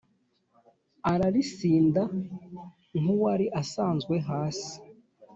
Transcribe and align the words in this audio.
aralisinda 1.11 2.01
nk’uwari 2.99 3.47
asanswe 3.61 4.15
hasi, 4.27 4.73